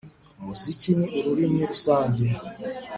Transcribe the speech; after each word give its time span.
Umuziki 0.41 0.89
ni 0.97 1.07
ururimi 1.19 1.61
rusange 1.71 2.23